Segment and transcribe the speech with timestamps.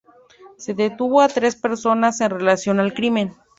[0.57, 3.35] Se detuvo a tres personas en relación al crimen.